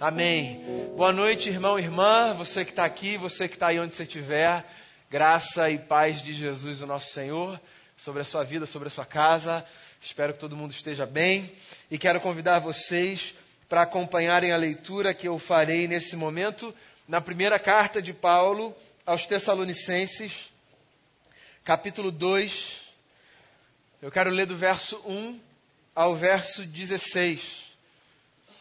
[0.00, 0.64] Amém.
[0.96, 4.04] Boa noite, irmão e irmã, você que está aqui, você que está aí onde você
[4.04, 4.64] estiver.
[5.10, 7.60] Graça e paz de Jesus, o nosso Senhor,
[7.98, 9.62] sobre a sua vida, sobre a sua casa.
[10.00, 11.52] Espero que todo mundo esteja bem.
[11.90, 13.34] E quero convidar vocês
[13.68, 16.74] para acompanharem a leitura que eu farei nesse momento
[17.06, 18.74] na primeira carta de Paulo
[19.04, 20.50] aos Tessalonicenses,
[21.62, 22.72] capítulo 2.
[24.00, 25.38] Eu quero ler do verso 1
[25.94, 27.69] ao verso 16.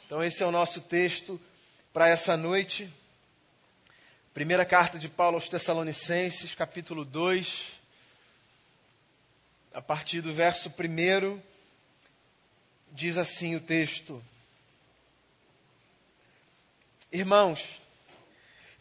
[0.10, 1.39] Então, esse é o nosso texto
[1.94, 2.92] para essa noite.
[4.33, 7.66] Primeira carta de Paulo aos Tessalonicenses, capítulo 2,
[9.71, 11.39] a partir do verso 1,
[12.92, 14.19] diz assim o texto:
[17.11, 17.80] Irmãos,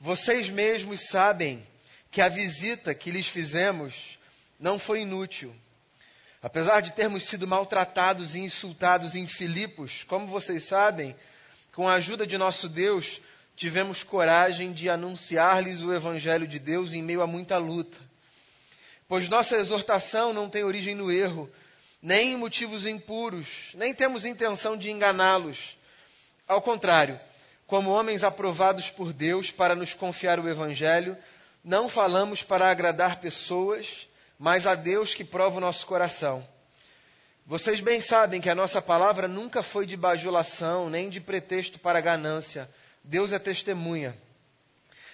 [0.00, 1.62] vocês mesmos sabem
[2.10, 4.18] que a visita que lhes fizemos
[4.58, 5.54] não foi inútil.
[6.42, 11.16] Apesar de termos sido maltratados e insultados em Filipos, como vocês sabem,
[11.72, 13.20] com a ajuda de nosso Deus,
[13.56, 17.98] tivemos coragem de anunciar-lhes o Evangelho de Deus em meio a muita luta.
[19.08, 21.50] Pois nossa exortação não tem origem no erro,
[22.00, 25.76] nem em motivos impuros, nem temos intenção de enganá-los.
[26.46, 27.18] Ao contrário,
[27.66, 31.16] como homens aprovados por Deus para nos confiar o Evangelho,
[31.64, 34.07] não falamos para agradar pessoas,
[34.38, 36.46] mas a Deus que prova o nosso coração.
[37.44, 42.00] Vocês bem sabem que a nossa palavra nunca foi de bajulação, nem de pretexto para
[42.00, 42.70] ganância.
[43.02, 44.16] Deus é testemunha.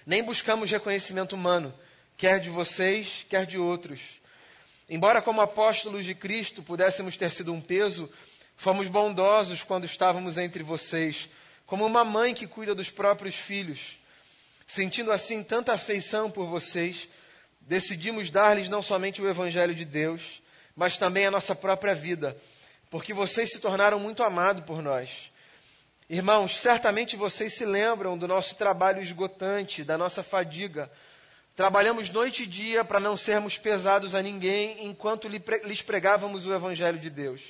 [0.05, 1.73] Nem buscamos reconhecimento humano,
[2.17, 4.01] quer de vocês, quer de outros.
[4.91, 8.11] Embora, como apóstolos de Cristo, pudéssemos ter sido um peso,
[8.57, 11.29] fomos bondosos quando estávamos entre vocês,
[11.67, 13.97] como uma mãe que cuida dos próprios filhos.
[14.67, 17.09] Sentindo assim tanta afeição por vocês,
[17.67, 20.43] decidimos dar-lhes não somente o Evangelho de Deus,
[20.77, 22.37] mas também a nossa própria vida,
[22.91, 25.33] porque vocês se tornaram muito amados por nós.
[26.09, 30.91] Irmãos, certamente vocês se lembram do nosso trabalho esgotante, da nossa fadiga.
[31.57, 36.99] Trabalhamos noite e dia para não sermos pesados a ninguém enquanto lhes pregávamos o Evangelho
[36.99, 37.41] de Deus.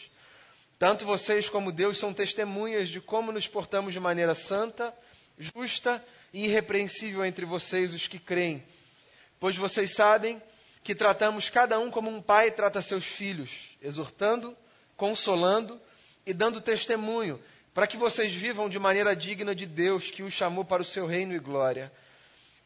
[0.78, 4.94] Tanto vocês como Deus são testemunhas de como nos portamos de maneira santa,
[5.38, 8.62] justa e irrepreensível entre vocês, os que creem
[9.44, 10.42] pois vocês sabem
[10.82, 14.56] que tratamos cada um como um pai trata seus filhos, exortando,
[14.96, 15.78] consolando
[16.24, 17.38] e dando testemunho,
[17.74, 21.04] para que vocês vivam de maneira digna de Deus que os chamou para o seu
[21.04, 21.92] reino e glória.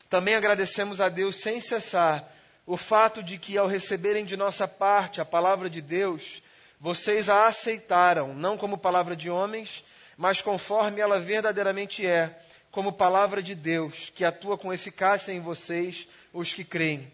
[0.09, 2.33] Também agradecemos a Deus sem cessar
[2.65, 6.41] o fato de que, ao receberem de nossa parte a palavra de Deus,
[6.81, 9.83] vocês a aceitaram, não como palavra de homens,
[10.17, 12.39] mas conforme ela verdadeiramente é,
[12.71, 16.07] como palavra de Deus, que atua com eficácia em vocês
[16.39, 17.11] os que creem.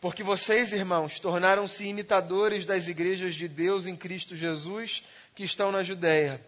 [0.00, 5.02] Porque vocês, irmãos, tornaram-se imitadores das igrejas de Deus em Cristo Jesus
[5.34, 6.40] que estão na Judéia.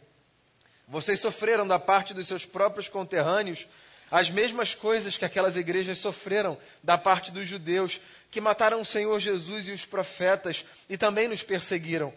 [0.87, 3.67] Vocês sofreram da parte dos seus próprios conterrâneos
[4.11, 9.21] as mesmas coisas que aquelas igrejas sofreram da parte dos judeus, que mataram o Senhor
[9.21, 12.13] Jesus e os profetas e também nos perseguiram.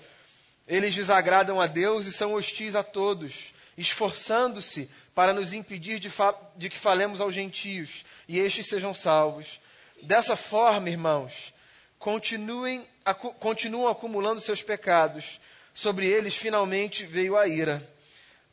[0.67, 6.09] Eles desagradam a Deus e são hostis a todos, esforçando-se para nos impedir de,
[6.55, 9.59] de que falemos aos gentios e estes sejam salvos.
[10.03, 11.53] Dessa forma, irmãos,
[11.97, 15.40] continuem, acu, continuam acumulando seus pecados.
[15.74, 17.81] Sobre eles finalmente veio a ira.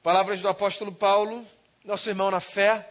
[0.01, 1.45] Palavras do apóstolo Paulo,
[1.85, 2.89] nosso irmão na fé,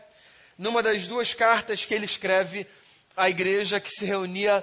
[0.57, 2.67] numa das duas cartas que ele escreve
[3.15, 4.61] à igreja que se reunia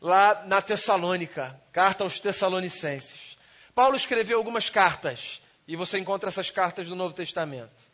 [0.00, 3.36] lá na Tessalônica, carta aos Tessalonicenses.
[3.74, 7.93] Paulo escreveu algumas cartas, e você encontra essas cartas do Novo Testamento.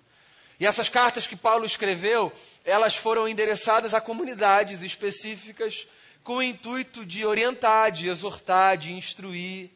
[0.60, 2.30] E essas cartas que Paulo escreveu,
[2.66, 5.88] elas foram endereçadas a comunidades específicas
[6.22, 9.70] com o intuito de orientar, de exortar, de instruir,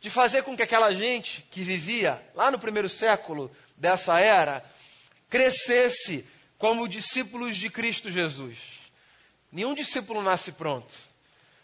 [0.00, 4.64] de fazer com que aquela gente que vivia lá no primeiro século dessa era
[5.28, 6.26] crescesse
[6.56, 8.56] como discípulos de Cristo Jesus.
[9.50, 10.94] Nenhum discípulo nasce pronto.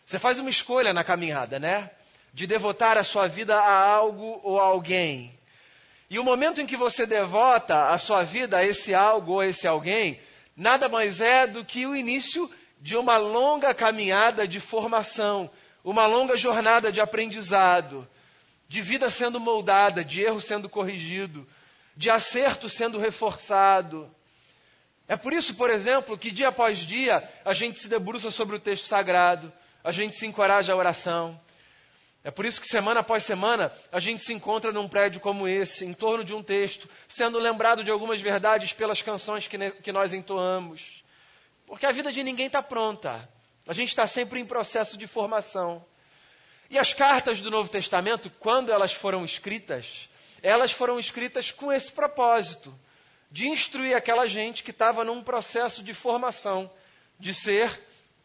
[0.04, 1.90] Você faz uma escolha na caminhada, né?
[2.34, 5.37] De devotar a sua vida a algo ou a alguém.
[6.10, 9.46] E o momento em que você devota a sua vida a esse algo ou a
[9.46, 10.20] esse alguém,
[10.56, 12.50] nada mais é do que o início
[12.80, 15.50] de uma longa caminhada de formação,
[15.84, 18.08] uma longa jornada de aprendizado,
[18.68, 21.46] de vida sendo moldada, de erro sendo corrigido,
[21.96, 24.10] de acerto sendo reforçado.
[25.06, 28.60] É por isso, por exemplo, que dia após dia a gente se debruça sobre o
[28.60, 31.40] texto sagrado, a gente se encoraja à oração,
[32.28, 35.86] é por isso que semana após semana a gente se encontra num prédio como esse,
[35.86, 40.12] em torno de um texto, sendo lembrado de algumas verdades pelas canções que, que nós
[40.12, 41.02] entoamos.
[41.66, 43.26] Porque a vida de ninguém está pronta.
[43.66, 45.82] A gente está sempre em processo de formação.
[46.68, 50.10] E as cartas do Novo Testamento, quando elas foram escritas,
[50.42, 52.78] elas foram escritas com esse propósito
[53.30, 56.70] de instruir aquela gente que estava num processo de formação,
[57.18, 57.80] de ser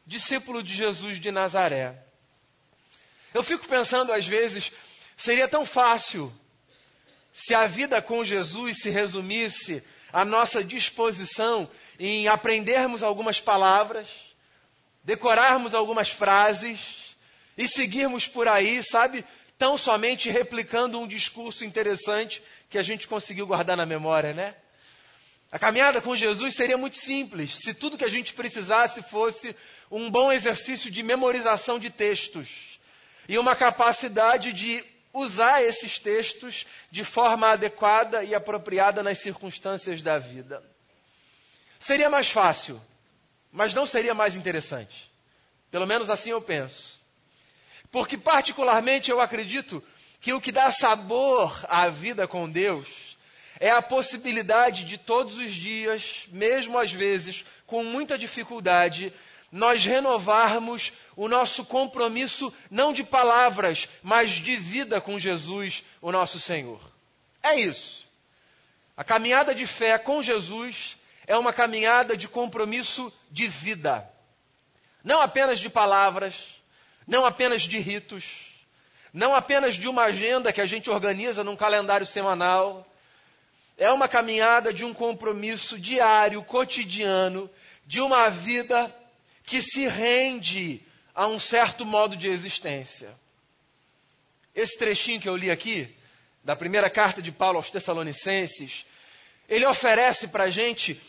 [0.06, 2.04] discípulo de Jesus de Nazaré.
[3.33, 4.71] Eu fico pensando, às vezes,
[5.18, 6.31] seria tão fácil
[7.33, 11.68] se a vida com Jesus se resumisse à nossa disposição
[12.00, 14.07] em aprendermos algumas palavras,
[15.03, 17.15] decorarmos algumas frases
[17.57, 19.25] e seguirmos por aí, sabe,
[19.57, 24.56] tão somente replicando um discurso interessante que a gente conseguiu guardar na memória, né?
[25.51, 29.56] A caminhada com Jesus seria muito simples se tudo que a gente precisasse fosse
[29.89, 32.73] um bom exercício de memorização de textos
[33.28, 34.84] e uma capacidade de
[35.14, 40.64] usar esses textos de forma adequada e apropriada nas circunstâncias da vida.
[41.80, 42.81] Seria mais fácil,
[43.52, 45.12] mas não seria mais interessante.
[45.70, 47.02] Pelo menos assim eu penso.
[47.92, 49.84] Porque, particularmente, eu acredito
[50.19, 53.14] que o que dá sabor à vida com Deus
[53.60, 59.14] é a possibilidade de todos os dias, mesmo às vezes com muita dificuldade,
[59.54, 66.40] nós renovarmos o nosso compromisso, não de palavras, mas de vida com Jesus, o nosso
[66.40, 66.82] Senhor.
[67.44, 68.10] É isso.
[68.98, 70.98] A caminhada de fé com Jesus
[71.28, 74.10] é uma caminhada de compromisso de vida.
[75.04, 76.34] Não apenas de palavras,
[77.06, 78.26] não apenas de ritos,
[79.14, 82.88] não apenas de uma agenda que a gente organiza num calendário semanal.
[83.78, 87.48] É uma caminhada de um compromisso diário, cotidiano,
[87.86, 88.92] de uma vida
[89.44, 90.81] que se rende
[91.13, 93.13] a um certo modo de existência.
[94.56, 95.95] Esse trechinho que eu li aqui,
[96.44, 98.86] da primeira carta de Paulo aos Tessalonicenses,
[99.48, 101.00] ele oferece para a gente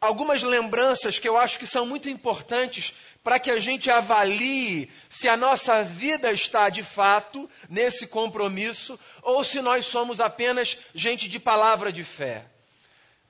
[0.00, 5.28] algumas lembranças que eu acho que são muito importantes para que a gente avalie se
[5.28, 11.38] a nossa vida está de fato nesse compromisso ou se nós somos apenas gente de
[11.38, 12.44] palavra de fé.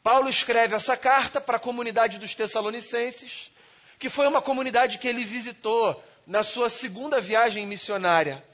[0.03, 3.51] Paulo escreve essa carta para a comunidade dos Tessalonicenses
[3.99, 8.45] que foi uma comunidade que ele visitou na sua segunda viagem missionária.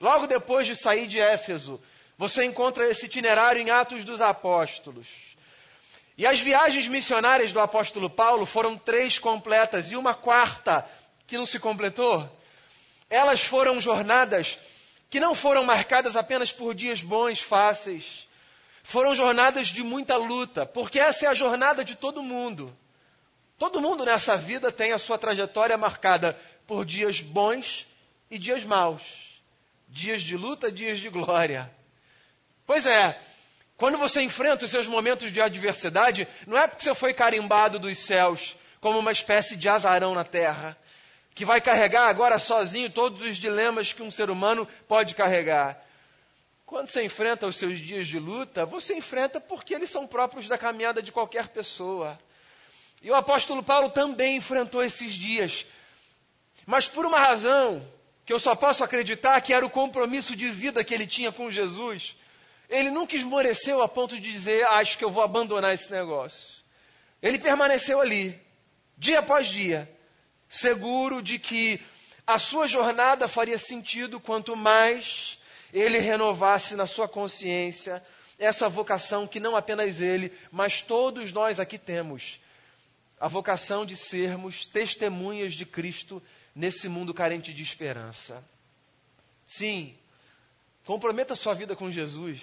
[0.00, 1.80] Logo depois de sair de Éfeso,
[2.16, 5.08] você encontra esse itinerário em Atos dos Apóstolos.
[6.16, 10.88] E as viagens missionárias do apóstolo Paulo foram três completas e uma quarta
[11.26, 12.30] que não se completou.
[13.10, 14.58] Elas foram jornadas
[15.10, 18.28] que não foram marcadas apenas por dias bons, fáceis.
[18.82, 22.76] Foram jornadas de muita luta, porque essa é a jornada de todo mundo.
[23.58, 27.86] Todo mundo nessa vida tem a sua trajetória marcada por dias bons
[28.30, 29.02] e dias maus.
[29.88, 31.70] Dias de luta, dias de glória.
[32.66, 33.20] Pois é,
[33.76, 37.98] quando você enfrenta os seus momentos de adversidade, não é porque você foi carimbado dos
[37.98, 40.76] céus como uma espécie de azarão na terra,
[41.34, 45.82] que vai carregar agora sozinho todos os dilemas que um ser humano pode carregar.
[46.66, 50.58] Quando você enfrenta os seus dias de luta, você enfrenta porque eles são próprios da
[50.58, 52.18] caminhada de qualquer pessoa.
[53.04, 55.66] E o apóstolo Paulo também enfrentou esses dias.
[56.64, 57.86] Mas por uma razão
[58.24, 61.50] que eu só posso acreditar que era o compromisso de vida que ele tinha com
[61.50, 62.16] Jesus,
[62.66, 66.64] ele nunca esmoreceu a ponto de dizer: Acho que eu vou abandonar esse negócio.
[67.20, 68.40] Ele permaneceu ali,
[68.96, 69.86] dia após dia,
[70.48, 71.82] seguro de que
[72.26, 75.38] a sua jornada faria sentido quanto mais
[75.74, 78.02] ele renovasse na sua consciência
[78.38, 82.42] essa vocação que não apenas ele, mas todos nós aqui temos
[83.24, 86.22] a vocação de sermos testemunhas de Cristo
[86.54, 88.44] nesse mundo carente de esperança.
[89.46, 89.96] Sim,
[90.84, 92.42] comprometa sua vida com Jesus.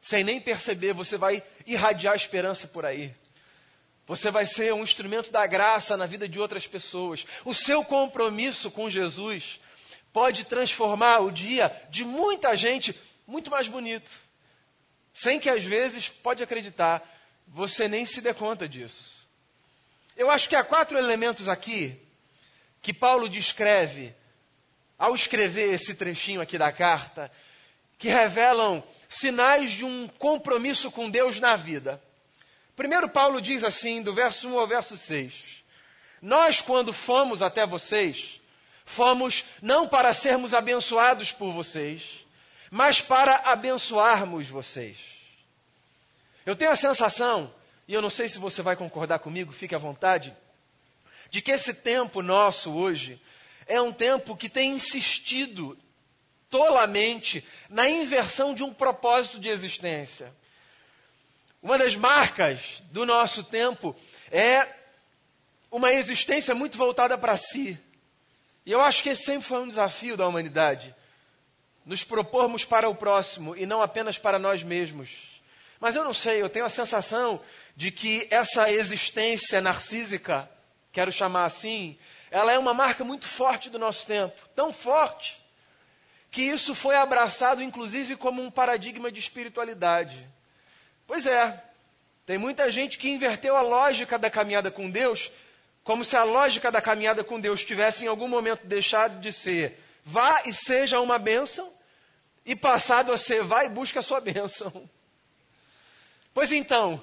[0.00, 3.14] Sem nem perceber, você vai irradiar esperança por aí.
[4.06, 7.26] Você vai ser um instrumento da graça na vida de outras pessoas.
[7.44, 9.60] O seu compromisso com Jesus
[10.14, 14.10] pode transformar o dia de muita gente muito mais bonito.
[15.12, 17.06] Sem que às vezes, pode acreditar,
[17.46, 19.19] você nem se dê conta disso.
[20.20, 21.98] Eu acho que há quatro elementos aqui
[22.82, 24.14] que Paulo descreve
[24.98, 27.32] ao escrever esse trechinho aqui da carta,
[27.96, 31.98] que revelam sinais de um compromisso com Deus na vida.
[32.76, 35.64] Primeiro, Paulo diz assim, do verso 1 ao verso 6:
[36.20, 38.42] Nós, quando fomos até vocês,
[38.84, 42.26] fomos não para sermos abençoados por vocês,
[42.70, 44.98] mas para abençoarmos vocês.
[46.44, 47.50] Eu tenho a sensação
[47.90, 50.32] e eu não sei se você vai concordar comigo, fique à vontade,
[51.28, 53.20] de que esse tempo nosso hoje
[53.66, 55.76] é um tempo que tem insistido
[56.48, 60.32] tolamente na inversão de um propósito de existência.
[61.60, 63.96] Uma das marcas do nosso tempo
[64.30, 64.68] é
[65.68, 67.76] uma existência muito voltada para si.
[68.64, 70.94] E eu acho que esse sempre foi um desafio da humanidade.
[71.84, 75.29] Nos propormos para o próximo e não apenas para nós mesmos
[75.80, 77.40] Mas eu não sei, eu tenho a sensação
[77.74, 80.48] de que essa existência narcísica,
[80.92, 81.98] quero chamar assim,
[82.30, 84.38] ela é uma marca muito forte do nosso tempo.
[84.54, 85.40] Tão forte
[86.30, 90.28] que isso foi abraçado, inclusive, como um paradigma de espiritualidade.
[91.06, 91.64] Pois é,
[92.26, 95.32] tem muita gente que inverteu a lógica da caminhada com Deus,
[95.82, 99.82] como se a lógica da caminhada com Deus tivesse em algum momento deixado de ser
[100.04, 101.72] vá e seja uma bênção,
[102.44, 104.88] e passado a ser vá e busca a sua bênção.
[106.32, 107.02] Pois então,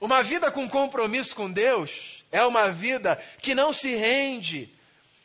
[0.00, 4.72] uma vida com compromisso com Deus é uma vida que não se rende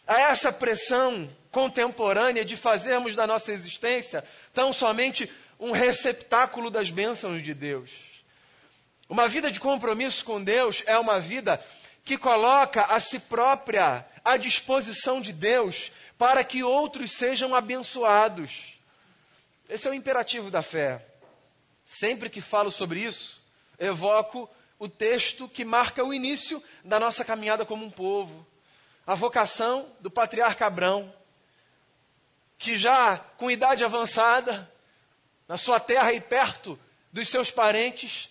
[0.08, 5.30] a essa pressão contemporânea de fazermos da nossa existência tão somente
[5.60, 7.90] um receptáculo das bênçãos de Deus.
[9.10, 11.64] Uma vida de compromisso com Deus é uma vida
[12.06, 18.74] que coloca a si própria à disposição de Deus para que outros sejam abençoados.
[19.68, 21.11] Esse é o imperativo da fé.
[22.00, 23.42] Sempre que falo sobre isso,
[23.78, 28.48] evoco o texto que marca o início da nossa caminhada como um povo.
[29.06, 31.14] A vocação do patriarca Abrão,
[32.58, 34.72] que já com idade avançada,
[35.50, 36.80] na sua terra e perto
[37.12, 38.30] dos seus parentes,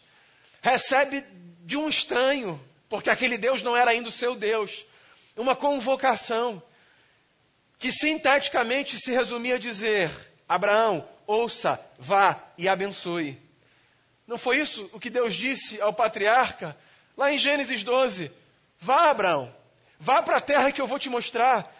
[0.62, 1.22] recebe
[1.60, 4.86] de um estranho, porque aquele Deus não era ainda o seu Deus,
[5.36, 6.62] uma convocação
[7.78, 10.10] que sinteticamente se resumia a dizer:
[10.48, 13.49] Abraão, ouça, vá e abençoe.
[14.30, 16.76] Não foi isso o que Deus disse ao patriarca
[17.16, 18.30] lá em Gênesis 12?
[18.78, 19.52] Vá, Abraão,
[19.98, 21.76] vá para a terra que eu vou te mostrar.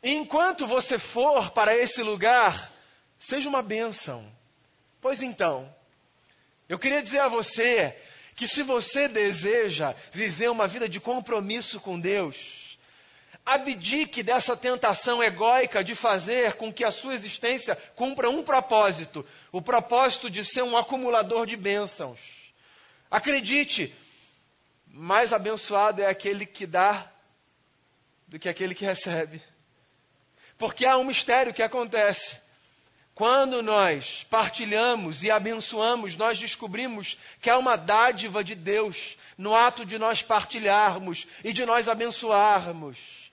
[0.00, 2.72] E enquanto você for para esse lugar,
[3.18, 4.24] seja uma bênção.
[5.00, 5.74] Pois então,
[6.68, 8.00] eu queria dizer a você
[8.36, 12.36] que se você deseja viver uma vida de compromisso com Deus,
[13.48, 19.62] abdique dessa tentação egóica de fazer com que a sua existência cumpra um propósito, o
[19.62, 22.18] propósito de ser um acumulador de bênçãos.
[23.10, 23.94] Acredite,
[24.86, 27.10] mais abençoado é aquele que dá
[28.26, 29.42] do que aquele que recebe.
[30.58, 32.36] Porque há um mistério que acontece.
[33.14, 39.86] Quando nós partilhamos e abençoamos, nós descobrimos que há uma dádiva de Deus no ato
[39.86, 43.27] de nós partilharmos e de nós abençoarmos.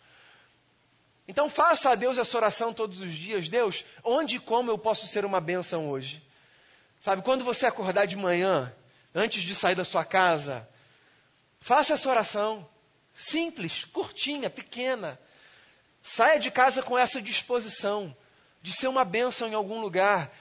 [1.28, 3.50] Então faça a Deus essa oração todos os dias.
[3.50, 6.22] Deus, onde e como eu posso ser uma bênção hoje?
[7.00, 8.74] Sabe, quando você acordar de manhã,
[9.14, 10.68] antes de sair da sua casa,
[11.60, 12.68] faça essa oração.
[13.16, 15.20] Simples, curtinha, pequena.
[16.04, 18.16] Saia de casa com essa disposição
[18.62, 20.32] de ser uma bênção em algum lugar.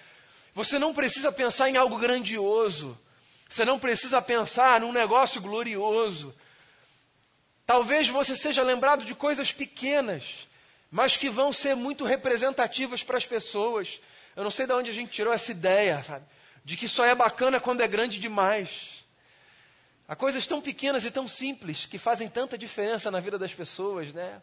[0.54, 2.98] Você não precisa pensar em algo grandioso.
[3.48, 6.34] Você não precisa pensar num negócio glorioso.
[7.66, 10.46] Talvez você seja lembrado de coisas pequenas,
[10.94, 14.00] mas que vão ser muito representativas para as pessoas.
[14.36, 16.24] Eu não sei de onde a gente tirou essa ideia, sabe?
[16.64, 19.04] De que só é bacana quando é grande demais.
[20.06, 24.12] Há coisas tão pequenas e tão simples que fazem tanta diferença na vida das pessoas,
[24.12, 24.40] né?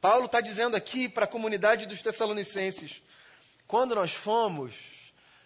[0.00, 3.00] Paulo está dizendo aqui para a comunidade dos Tessalonicenses:
[3.68, 4.74] quando nós fomos,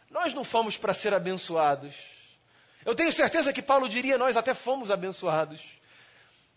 [0.09, 1.95] nós não fomos para ser abençoados.
[2.87, 5.61] Eu tenho certeza que Paulo diria: nós até fomos abençoados.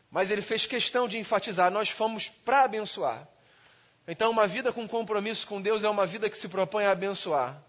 [0.10, 3.33] Mas ele fez questão de enfatizar: nós fomos para abençoar.
[4.08, 7.62] Então, uma vida com compromisso com Deus é uma vida que se propõe a abençoar.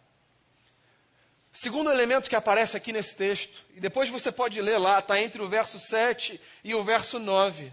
[1.52, 5.40] Segundo elemento que aparece aqui nesse texto, e depois você pode ler lá, está entre
[5.40, 7.72] o verso 7 e o verso 9.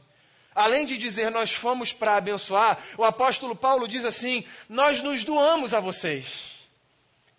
[0.54, 5.74] Além de dizer nós fomos para abençoar, o apóstolo Paulo diz assim: nós nos doamos
[5.74, 6.52] a vocês.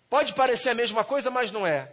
[0.09, 1.89] Pode parecer a mesma coisa, mas não é.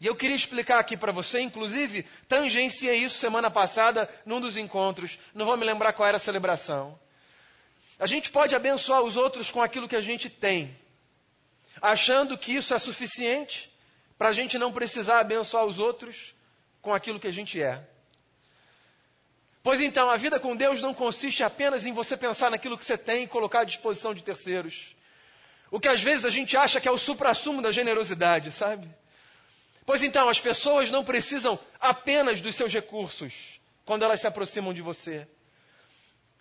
[0.00, 5.18] E eu queria explicar aqui para você, inclusive, tangenciei isso semana passada num dos encontros,
[5.34, 6.98] não vou me lembrar qual era a celebração.
[7.98, 10.76] A gente pode abençoar os outros com aquilo que a gente tem,
[11.80, 13.72] achando que isso é suficiente
[14.18, 16.34] para a gente não precisar abençoar os outros
[16.82, 17.82] com aquilo que a gente é.
[19.62, 22.96] Pois então, a vida com Deus não consiste apenas em você pensar naquilo que você
[22.96, 24.94] tem e colocar à disposição de terceiros.
[25.70, 28.88] O que às vezes a gente acha que é o suprassumo da generosidade, sabe?
[29.84, 34.82] Pois então, as pessoas não precisam apenas dos seus recursos quando elas se aproximam de
[34.82, 35.26] você.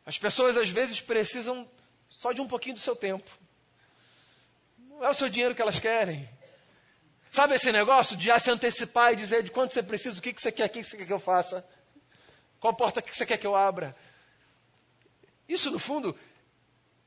[0.06, 1.70] As pessoas às vezes precisam
[2.10, 3.30] só de um pouquinho do seu tempo.
[4.78, 6.30] Não é o seu dinheiro que elas querem.
[7.32, 10.32] Sabe esse negócio de já se antecipar e dizer de quanto você precisa, o que,
[10.32, 11.68] que você quer, o que, que você quer que eu faça?
[12.60, 13.96] Qual porta que você quer que eu abra?
[15.48, 16.18] Isso, no fundo,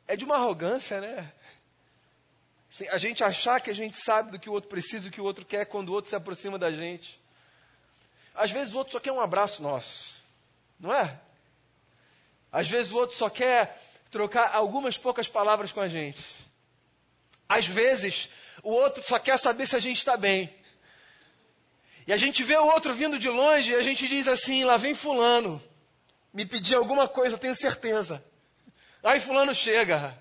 [0.07, 1.33] é de uma arrogância, né?
[2.71, 5.21] Assim, a gente achar que a gente sabe do que o outro precisa, o que
[5.21, 7.19] o outro quer, quando o outro se aproxima da gente.
[8.35, 10.23] Às vezes o outro só quer um abraço nosso,
[10.79, 11.19] não é?
[12.51, 16.25] Às vezes o outro só quer trocar algumas poucas palavras com a gente.
[17.49, 18.29] Às vezes
[18.63, 20.55] o outro só quer saber se a gente está bem.
[22.07, 24.77] E a gente vê o outro vindo de longe e a gente diz assim: lá
[24.77, 25.63] vem Fulano,
[26.33, 28.25] me pedir alguma coisa, tenho certeza.
[29.03, 30.17] Aí Fulano chega.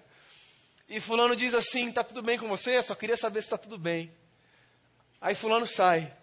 [0.89, 2.81] E Fulano diz assim: tá tudo bem com você?
[2.84, 4.12] Só queria saber se está tudo bem.
[5.19, 6.13] Aí Fulano sai.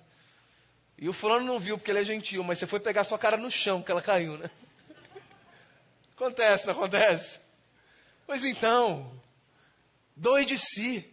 [0.96, 3.36] E o Fulano não viu porque ele é gentil, mas você foi pegar sua cara
[3.36, 4.50] no chão que ela caiu, né?
[6.16, 7.40] Acontece, não acontece?
[8.26, 9.10] Pois então,
[10.14, 11.12] doe de si.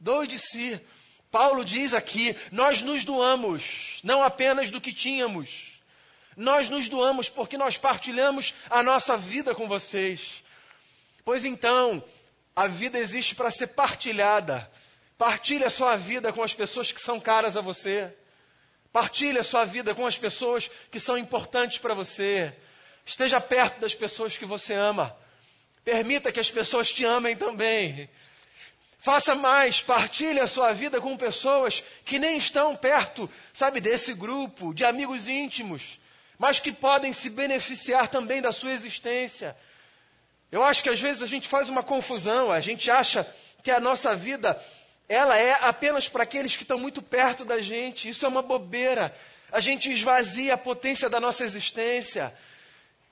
[0.00, 0.80] Doe de si.
[1.30, 5.80] Paulo diz aqui: nós nos doamos, não apenas do que tínhamos,
[6.36, 10.42] nós nos doamos porque nós partilhamos a nossa vida com vocês.
[11.24, 12.02] Pois então,
[12.54, 14.70] a vida existe para ser partilhada.
[15.18, 18.14] Partilhe a sua vida com as pessoas que são caras a você.
[18.92, 22.54] Partilhe a sua vida com as pessoas que são importantes para você.
[23.06, 25.16] Esteja perto das pessoas que você ama.
[25.84, 28.10] Permita que as pessoas te amem também.
[28.98, 34.74] Faça mais, partilhe a sua vida com pessoas que nem estão perto, sabe, desse grupo
[34.74, 36.00] de amigos íntimos,
[36.36, 39.56] mas que podem se beneficiar também da sua existência.
[40.50, 43.24] Eu acho que às vezes a gente faz uma confusão, a gente acha
[43.62, 44.60] que a nossa vida
[45.08, 48.08] ela é apenas para aqueles que estão muito perto da gente.
[48.08, 49.14] Isso é uma bobeira.
[49.52, 52.34] A gente esvazia a potência da nossa existência.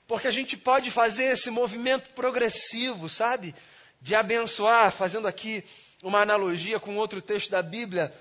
[0.07, 3.55] Porque a gente pode fazer esse movimento progressivo, sabe?
[3.99, 5.63] De abençoar, fazendo aqui
[6.03, 8.13] uma analogia com outro texto da Bíblia,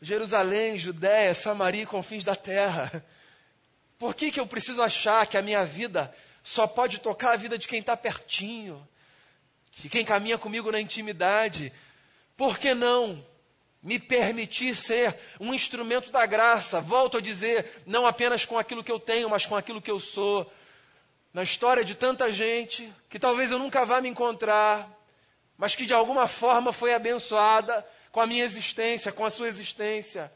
[0.00, 3.04] Jerusalém, Judéia, Samaria e confins da terra.
[3.98, 6.12] Por que, que eu preciso achar que a minha vida
[6.42, 8.86] só pode tocar a vida de quem está pertinho,
[9.70, 11.72] de quem caminha comigo na intimidade?
[12.36, 13.24] Por que não
[13.80, 16.80] me permitir ser um instrumento da graça?
[16.80, 20.00] Volto a dizer, não apenas com aquilo que eu tenho, mas com aquilo que eu
[20.00, 20.52] sou.
[21.32, 24.88] Na história de tanta gente que talvez eu nunca vá me encontrar,
[25.56, 30.30] mas que de alguma forma foi abençoada com a minha existência, com a sua existência.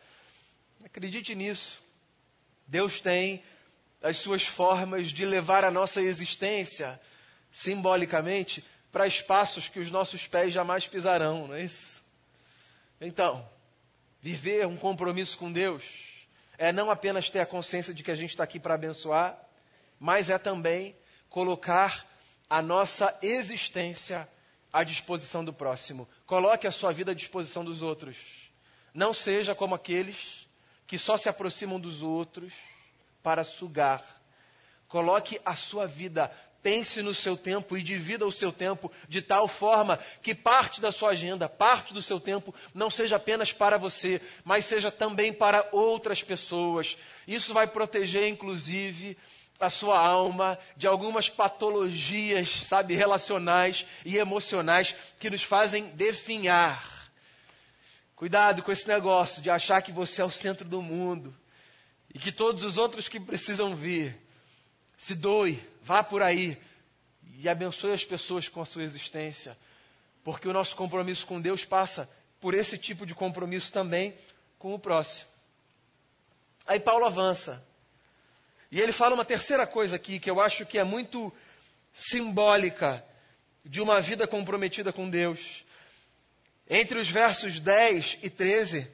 [0.83, 1.83] Acredite nisso.
[2.67, 3.45] Deus tem
[4.03, 6.99] as suas formas de levar a nossa existência,
[7.53, 12.03] simbolicamente, para espaços que os nossos pés jamais pisarão, não é isso?
[12.99, 13.47] Então,
[14.23, 15.85] viver um compromisso com Deus
[16.57, 19.46] é não apenas ter a consciência de que a gente está aqui para abençoar,
[19.99, 20.97] mas é também
[21.29, 22.07] colocar
[22.49, 24.29] a nossa existência
[24.73, 26.09] à disposição do próximo.
[26.27, 28.17] Coloque a sua vida à disposição dos outros.
[28.93, 30.47] Não seja como aqueles
[30.87, 32.53] que só se aproximam dos outros
[33.23, 34.05] para sugar.
[34.89, 36.31] Coloque a sua vida,
[36.63, 40.93] pense no seu tempo e divida o seu tempo de tal forma que parte da
[40.93, 45.69] sua agenda, parte do seu tempo, não seja apenas para você, mas seja também para
[45.73, 46.97] outras pessoas.
[47.27, 49.19] Isso vai proteger, inclusive,
[49.59, 57.11] a sua alma de algumas patologias, sabe, relacionais e emocionais que nos fazem definhar.
[58.15, 61.35] Cuidado com esse negócio de achar que você é o centro do mundo
[62.15, 64.17] e que todos os outros que precisam vir.
[64.97, 66.59] Se doe, vá por aí
[67.39, 69.57] e abençoe as pessoas com a sua existência,
[70.25, 72.09] porque o nosso compromisso com Deus passa
[72.41, 74.15] por esse tipo de compromisso também
[74.59, 75.29] com o próximo.
[76.67, 77.65] Aí Paulo avança.
[78.71, 81.33] E ele fala uma terceira coisa aqui que eu acho que é muito
[81.95, 83.05] simbólica
[83.65, 85.65] de uma vida comprometida com Deus.
[86.69, 88.91] Entre os versos 10 e 13,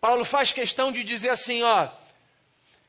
[0.00, 1.88] Paulo faz questão de dizer assim: ó,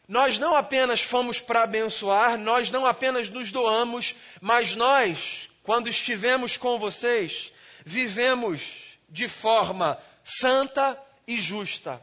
[0.07, 6.57] nós não apenas fomos para abençoar, nós não apenas nos doamos, mas nós, quando estivemos
[6.57, 7.51] com vocês,
[7.85, 8.61] vivemos
[9.09, 12.01] de forma santa e justa.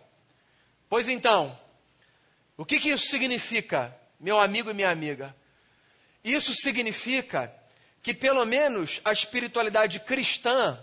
[0.89, 1.59] Pois então,
[2.57, 5.35] o que, que isso significa, meu amigo e minha amiga?
[6.25, 7.53] Isso significa
[8.03, 10.79] que, pelo menos, a espiritualidade cristã,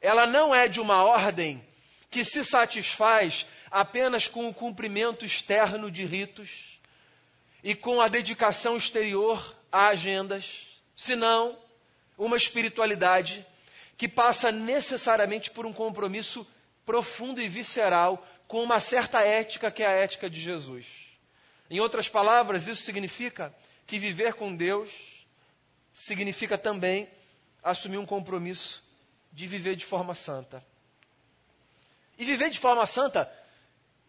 [0.00, 1.64] ela não é de uma ordem
[2.10, 6.78] que se satisfaz apenas com o cumprimento externo de ritos
[7.62, 10.46] e com a dedicação exterior a agendas,
[10.96, 11.58] senão
[12.16, 13.46] uma espiritualidade
[13.96, 16.46] que passa necessariamente por um compromisso
[16.84, 20.86] profundo e visceral com uma certa ética que é a ética de Jesus.
[21.70, 23.54] Em outras palavras, isso significa
[23.86, 24.90] que viver com Deus
[25.92, 27.08] significa também
[27.62, 28.82] assumir um compromisso
[29.30, 30.64] de viver de forma santa.
[32.16, 33.30] E viver de forma santa,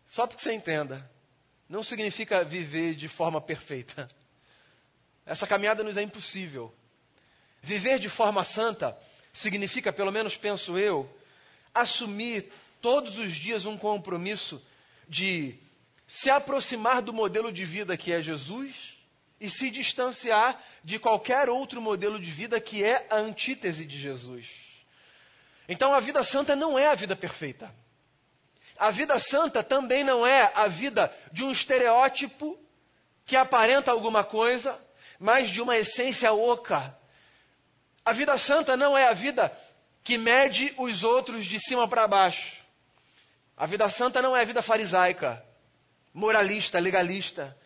[0.10, 1.10] só para que você entenda,
[1.68, 4.08] não significa viver de forma perfeita.
[5.26, 6.74] Essa caminhada nos é impossível.
[7.62, 8.98] Viver de forma santa
[9.34, 11.08] significa, pelo menos penso eu,
[11.74, 14.62] assumir todos os dias um compromisso
[15.08, 15.56] de
[16.08, 18.98] se aproximar do modelo de vida que é Jesus
[19.40, 24.50] e se distanciar de qualquer outro modelo de vida que é a antítese de Jesus.
[25.68, 27.74] Então a vida santa não é a vida perfeita.
[28.78, 32.58] a vida santa também não é a vida de um estereótipo
[33.26, 34.80] que aparenta alguma coisa,
[35.20, 36.98] mas de uma essência oca.
[38.04, 39.56] A vida santa não é a vida
[40.04, 42.59] que mede os outros de cima para baixo.
[43.60, 45.46] A vida santa não é a vida farisaica,
[46.14, 47.58] moralista, legalista.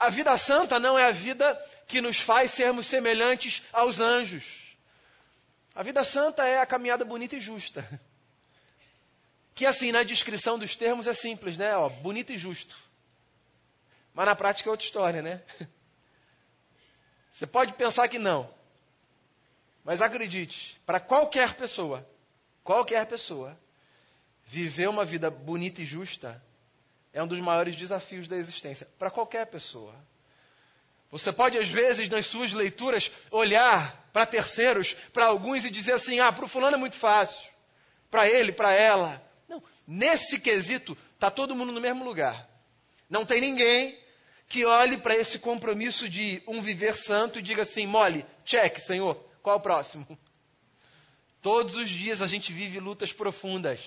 [0.00, 1.54] A vida santa não é a vida
[1.86, 4.74] que nos faz sermos semelhantes aos anjos.
[5.74, 7.86] A vida santa é a caminhada bonita e justa.
[9.54, 11.76] Que assim, na descrição dos termos é simples, né?
[11.76, 12.76] Ó, bonito e justo.
[14.14, 15.42] Mas na prática é outra história, né?
[17.30, 18.52] Você pode pensar que não.
[19.84, 22.08] Mas acredite, para qualquer pessoa,
[22.64, 23.56] qualquer pessoa,
[24.46, 26.42] viver uma vida bonita e justa
[27.12, 28.88] é um dos maiores desafios da existência.
[28.98, 29.94] Para qualquer pessoa.
[31.10, 36.18] Você pode, às vezes, nas suas leituras, olhar para terceiros, para alguns, e dizer assim:
[36.18, 37.48] ah, para o fulano é muito fácil.
[38.10, 39.24] Para ele, para ela.
[39.48, 42.48] Não, nesse quesito, está todo mundo no mesmo lugar.
[43.08, 43.96] Não tem ninguém
[44.48, 49.14] que olhe para esse compromisso de um viver santo e diga assim: mole, check, Senhor,
[49.40, 50.18] qual o próximo?
[51.40, 53.78] Todos os dias a gente vive lutas profundas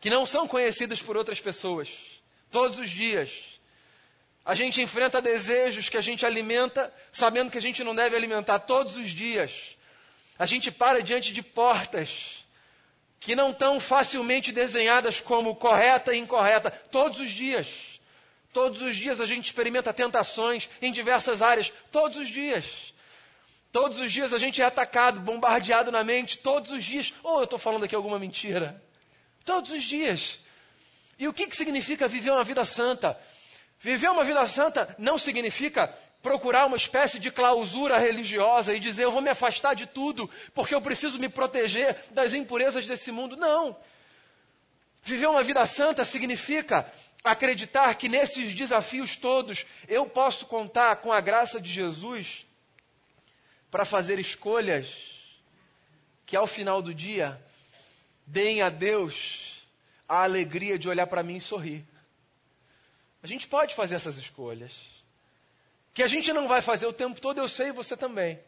[0.00, 1.88] que não são conhecidas por outras pessoas.
[2.50, 3.30] Todos os dias.
[4.44, 8.60] A gente enfrenta desejos que a gente alimenta, sabendo que a gente não deve alimentar
[8.60, 9.76] todos os dias.
[10.38, 12.44] A gente para diante de portas
[13.18, 17.66] que não estão facilmente desenhadas como correta e incorreta, todos os dias.
[18.52, 22.64] Todos os dias a gente experimenta tentações em diversas áreas, todos os dias.
[23.72, 27.12] Todos os dias a gente é atacado, bombardeado na mente, todos os dias.
[27.22, 28.80] Ou oh, eu estou falando aqui alguma mentira?
[29.46, 30.40] Todos os dias.
[31.18, 33.18] E o que, que significa viver uma vida santa?
[33.80, 35.86] Viver uma vida santa não significa
[36.20, 40.74] procurar uma espécie de clausura religiosa e dizer eu vou me afastar de tudo porque
[40.74, 43.36] eu preciso me proteger das impurezas desse mundo.
[43.36, 43.76] Não.
[45.02, 51.20] Viver uma vida santa significa acreditar que nesses desafios todos eu posso contar com a
[51.20, 52.44] graça de Jesus
[53.70, 54.88] para fazer escolhas
[56.24, 57.40] que ao final do dia
[58.26, 59.64] deem a Deus
[60.08, 61.84] a alegria de olhar para mim e sorrir.
[63.22, 64.72] A gente pode fazer essas escolhas.
[65.94, 68.38] Que a gente não vai fazer o tempo todo, eu sei, você também.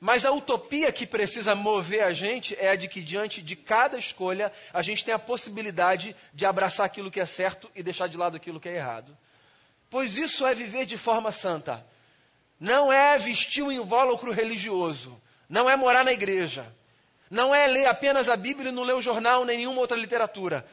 [0.00, 3.98] Mas a utopia que precisa mover a gente é a de que, diante de cada
[3.98, 8.16] escolha, a gente tem a possibilidade de abraçar aquilo que é certo e deixar de
[8.16, 9.16] lado aquilo que é errado.
[9.90, 11.84] Pois isso é viver de forma santa.
[12.60, 15.20] Não é vestir um invólucro religioso.
[15.48, 16.72] Não é morar na igreja.
[17.30, 20.66] Não é ler apenas a Bíblia e não ler o jornal nem nenhuma outra literatura.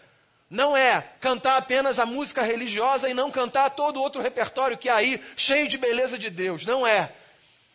[0.49, 4.95] Não é cantar apenas a música religiosa e não cantar todo outro repertório que há
[4.95, 6.65] aí, cheio de beleza de Deus.
[6.65, 7.11] Não é.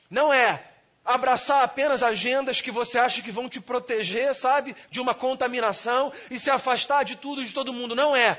[0.09, 0.65] Não é
[1.05, 6.39] abraçar apenas agendas que você acha que vão te proteger, sabe, de uma contaminação e
[6.39, 7.97] se afastar de tudo e de todo mundo.
[7.97, 8.39] Não é.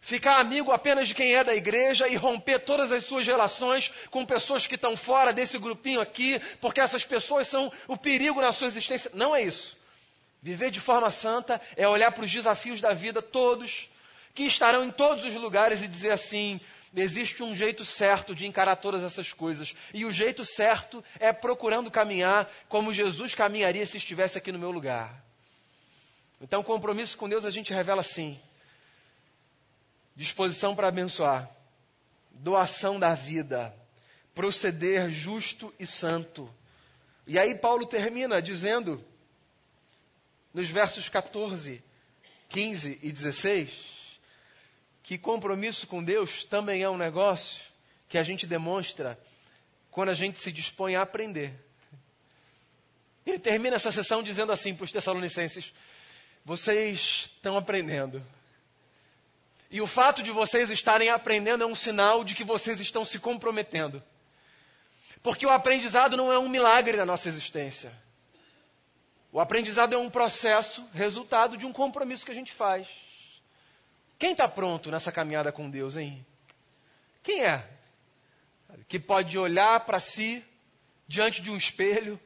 [0.00, 4.24] Ficar amigo apenas de quem é da igreja e romper todas as suas relações com
[4.24, 8.68] pessoas que estão fora desse grupinho aqui, porque essas pessoas são o perigo na sua
[8.68, 9.10] existência.
[9.12, 9.76] Não é isso.
[10.40, 13.88] Viver de forma santa é olhar para os desafios da vida todos,
[14.34, 16.60] que estarão em todos os lugares, e dizer assim:
[16.94, 19.74] existe um jeito certo de encarar todas essas coisas.
[19.92, 24.70] E o jeito certo é procurando caminhar como Jesus caminharia se estivesse aqui no meu
[24.70, 25.24] lugar.
[26.40, 28.40] Então, compromisso com Deus a gente revela assim:
[30.18, 31.48] disposição para abençoar,
[32.32, 33.72] doação da vida,
[34.34, 36.52] proceder justo e santo.
[37.24, 39.02] E aí, Paulo termina dizendo
[40.52, 41.80] nos versos 14,
[42.48, 43.70] 15 e 16,
[45.04, 47.62] que compromisso com Deus também é um negócio
[48.08, 49.16] que a gente demonstra
[49.88, 51.54] quando a gente se dispõe a aprender.
[53.24, 55.72] Ele termina essa sessão dizendo assim para os Tessalonicenses:
[56.44, 58.20] vocês estão aprendendo.
[59.70, 63.18] E o fato de vocês estarem aprendendo é um sinal de que vocês estão se
[63.18, 64.02] comprometendo.
[65.22, 67.92] Porque o aprendizado não é um milagre na nossa existência.
[69.30, 72.88] O aprendizado é um processo, resultado de um compromisso que a gente faz.
[74.18, 76.24] Quem está pronto nessa caminhada com Deus, hein?
[77.22, 77.68] Quem é?
[78.88, 80.44] Que pode olhar para si
[81.06, 82.18] diante de um espelho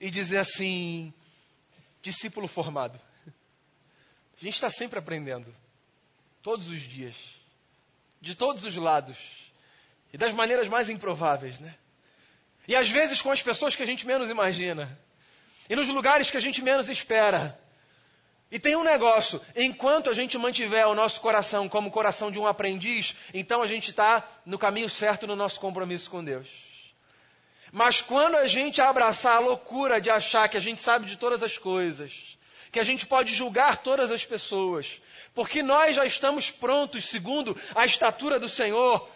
[0.00, 1.14] e dizer assim:
[2.02, 3.00] discípulo formado.
[3.26, 5.54] A gente está sempre aprendendo,
[6.42, 7.14] todos os dias,
[8.20, 9.18] de todos os lados
[10.12, 11.74] e das maneiras mais improváveis, né?
[12.66, 14.98] E às vezes com as pessoas que a gente menos imagina
[15.68, 17.58] e nos lugares que a gente menos espera.
[18.50, 22.38] E tem um negócio: enquanto a gente mantiver o nosso coração como o coração de
[22.38, 26.48] um aprendiz, então a gente está no caminho certo no nosso compromisso com Deus.
[27.72, 31.42] Mas quando a gente abraçar a loucura de achar que a gente sabe de todas
[31.42, 32.36] as coisas,
[32.72, 35.02] que a gente pode julgar todas as pessoas,
[35.34, 39.06] porque nós já estamos prontos segundo a estatura do Senhor,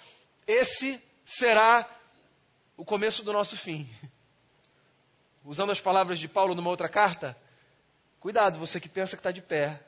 [0.46, 1.88] esse será
[2.76, 3.88] o começo do nosso fim.
[5.42, 7.34] Usando as palavras de Paulo numa outra carta,
[8.20, 9.80] cuidado, você que pensa que está de pé,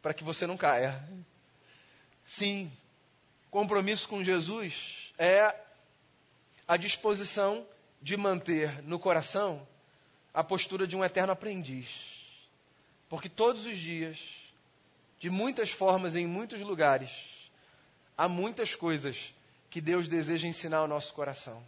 [0.00, 1.06] para que você não caia.
[2.26, 2.72] Sim,
[3.50, 5.54] compromisso com Jesus é
[6.66, 7.66] a disposição
[8.00, 9.66] de manter no coração
[10.32, 12.13] a postura de um eterno aprendiz.
[13.14, 14.18] Porque todos os dias,
[15.20, 17.12] de muitas formas, em muitos lugares,
[18.18, 19.32] há muitas coisas
[19.70, 21.62] que Deus deseja ensinar ao nosso coração.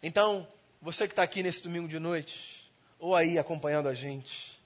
[0.00, 0.46] Então,
[0.80, 4.56] você que está aqui nesse domingo de noite, ou aí acompanhando a gente,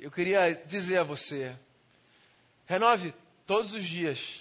[0.00, 1.54] eu queria dizer a você:
[2.64, 3.12] renove
[3.46, 4.40] todos os dias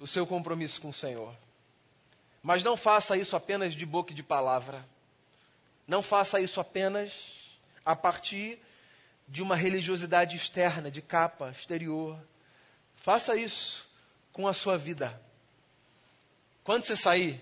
[0.00, 1.32] o seu compromisso com o Senhor.
[2.42, 4.84] Mas não faça isso apenas de boca e de palavra.
[5.86, 7.12] Não faça isso apenas
[7.84, 8.58] a partir
[9.28, 12.18] de uma religiosidade externa, de capa exterior.
[12.96, 13.88] Faça isso
[14.32, 15.20] com a sua vida.
[16.62, 17.40] Quando você sair,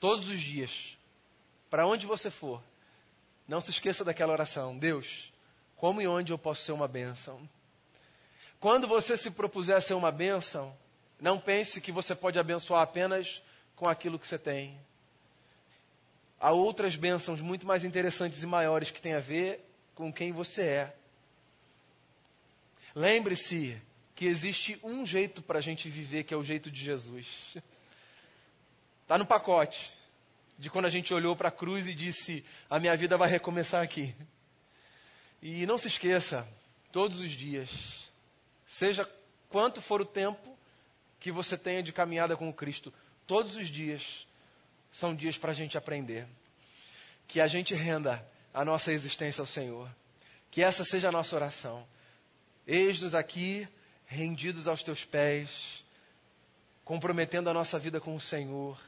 [0.00, 0.96] todos os dias,
[1.68, 2.62] para onde você for,
[3.46, 5.32] não se esqueça daquela oração: Deus,
[5.76, 7.48] como e onde eu posso ser uma bênção?
[8.58, 10.76] Quando você se propuser a ser uma bênção,
[11.20, 13.42] não pense que você pode abençoar apenas
[13.74, 14.78] com aquilo que você tem.
[16.38, 19.65] Há outras bênçãos muito mais interessantes e maiores que têm a ver
[19.96, 20.96] com quem você é.
[22.94, 23.76] Lembre-se
[24.14, 27.26] que existe um jeito para a gente viver, que é o jeito de Jesus.
[29.02, 29.92] Está no pacote
[30.56, 33.82] de quando a gente olhou para a cruz e disse: A minha vida vai recomeçar
[33.82, 34.14] aqui.
[35.42, 36.46] E não se esqueça,
[36.92, 38.08] todos os dias,
[38.68, 39.10] seja
[39.48, 40.56] quanto for o tempo
[41.18, 42.92] que você tenha de caminhada com Cristo,
[43.26, 44.24] Todos os dias
[44.92, 46.26] são dias para a gente aprender.
[47.26, 48.24] Que a gente renda
[48.56, 49.86] a nossa existência ao Senhor.
[50.50, 51.86] Que essa seja a nossa oração.
[52.66, 53.68] Eis-nos aqui,
[54.06, 55.84] rendidos aos teus pés,
[56.82, 58.80] comprometendo a nossa vida com o Senhor,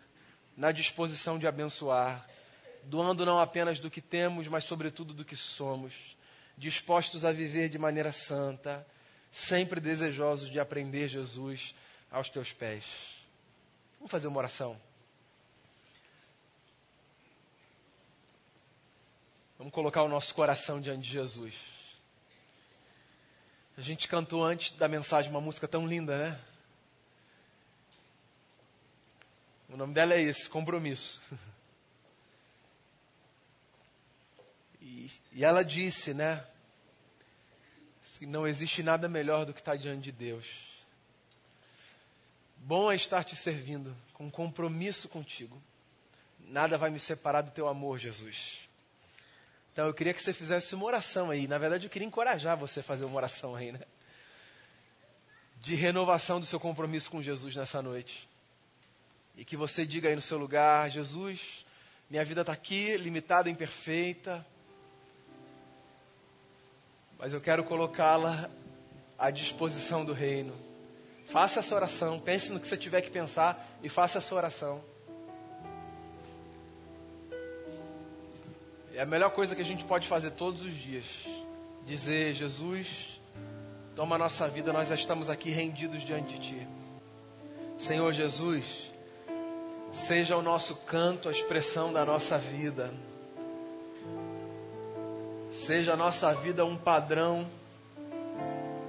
[0.57, 2.27] na disposição de abençoar,
[2.85, 6.17] doando não apenas do que temos, mas sobretudo do que somos,
[6.57, 8.87] dispostos a viver de maneira santa,
[9.31, 11.75] sempre desejosos de aprender Jesus
[12.11, 12.85] aos teus pés.
[13.99, 14.81] Vamos fazer uma oração.
[19.59, 21.53] Vamos colocar o nosso coração diante de Jesus.
[23.77, 26.41] A gente cantou antes da mensagem uma música tão linda, né?
[29.69, 31.21] O nome dela é esse, Compromisso.
[34.81, 36.47] E, e ela disse, né?
[38.17, 40.47] Que não existe nada melhor do que estar diante de Deus.
[42.57, 45.61] Bom é estar te servindo, com compromisso contigo.
[46.39, 48.68] Nada vai me separar do teu amor, Jesus.
[49.79, 51.47] Então eu queria que você fizesse uma oração aí.
[51.47, 53.79] Na verdade, eu queria encorajar você a fazer uma oração aí, né?
[55.61, 58.29] De renovação do seu compromisso com Jesus nessa noite.
[59.37, 61.65] E que você diga aí no seu lugar: Jesus,
[62.11, 64.45] minha vida está aqui, limitada, imperfeita.
[67.17, 68.51] Mas eu quero colocá-la
[69.17, 70.57] à disposição do reino
[71.27, 72.19] Faça essa oração.
[72.19, 74.83] Pense no que você tiver que pensar e faça essa oração.
[78.99, 81.05] É a melhor coisa que a gente pode fazer todos os dias.
[81.87, 83.21] Dizer, Jesus,
[83.95, 86.69] toma a nossa vida, nós já estamos aqui rendidos diante de Ti.
[87.79, 88.65] Senhor Jesus,
[89.93, 92.93] seja o nosso canto a expressão da nossa vida.
[95.53, 97.49] Seja a nossa vida um padrão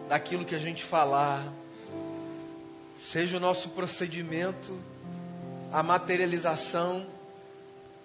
[0.07, 1.53] daquilo que a gente falar
[2.97, 4.75] seja o nosso procedimento
[5.71, 7.18] a materialização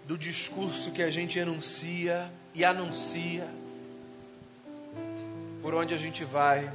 [0.07, 3.49] do discurso que a gente enuncia e anuncia
[5.63, 6.71] por onde a gente vai.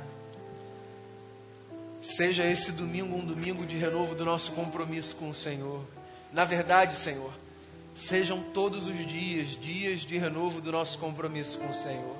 [2.01, 5.83] Seja esse domingo um domingo de renovo do nosso compromisso com o Senhor.
[6.33, 7.31] Na verdade, Senhor,
[7.95, 12.15] sejam todos os dias dias de renovo do nosso compromisso com o Senhor.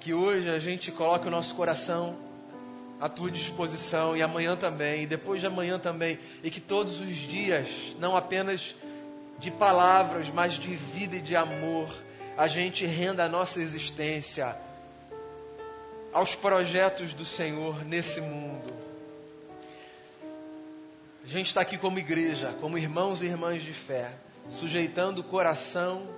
[0.00, 2.16] Que hoje a gente coloque o nosso coração
[3.00, 7.14] à tua disposição e amanhã também, e depois de amanhã também, e que todos os
[7.14, 7.68] dias,
[8.00, 8.74] não apenas
[9.38, 11.88] de palavras, mas de vida e de amor,
[12.36, 14.56] a gente renda a nossa existência
[16.12, 18.72] aos projetos do Senhor nesse mundo.
[21.22, 24.12] A gente está aqui como igreja, como irmãos e irmãs de fé,
[24.48, 26.08] sujeitando o coração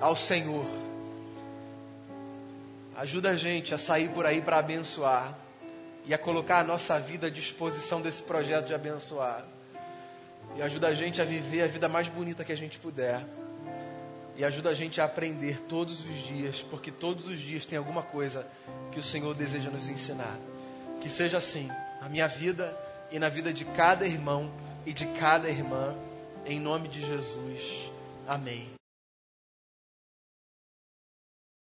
[0.00, 0.66] ao Senhor.
[2.96, 5.34] Ajuda a gente a sair por aí para abençoar
[6.04, 9.44] e a colocar a nossa vida à disposição desse projeto de abençoar.
[10.54, 13.24] E ajuda a gente a viver a vida mais bonita que a gente puder.
[14.38, 18.02] e ajuda a gente a aprender todos os dias, porque todos os dias tem alguma
[18.02, 18.46] coisa
[18.92, 20.36] que o Senhor deseja nos ensinar.
[21.00, 21.68] Que seja assim
[22.02, 22.76] na minha vida
[23.10, 24.50] e na vida de cada irmão
[24.84, 25.96] e de cada irmã,
[26.44, 27.90] em nome de Jesus.
[28.28, 28.75] Amém.